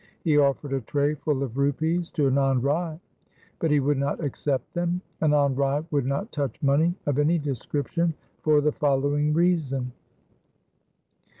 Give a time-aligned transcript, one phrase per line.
[0.23, 2.99] He offered a tray full of rupees to Anand Rai,
[3.59, 4.99] but he would not accept them.
[5.21, 9.91] Anand Rai would not touch money of any description for the following reason.